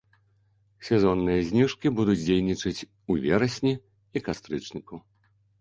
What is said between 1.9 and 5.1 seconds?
будуць дзейнічаць у верасні і кастрычніку.